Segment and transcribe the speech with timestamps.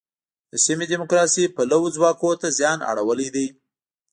[0.51, 3.47] د سیمې دیموکراسي پلوو ځواکونو ته زیان اړولی دی.